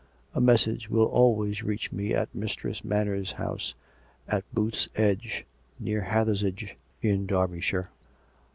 "A 0.33 0.41
message 0.41 0.89
will 0.89 1.05
always 1.05 1.61
reach 1.61 1.91
me 1.91 2.11
at 2.11 2.33
Mistress 2.33 2.83
Manners' 2.83 3.33
house, 3.33 3.75
at 4.27 4.43
Booth's 4.51 4.89
Edge, 4.95 5.45
near 5.79 6.01
Hathersage, 6.01 6.75
in 7.03 7.27
Derbyshire. 7.27 7.89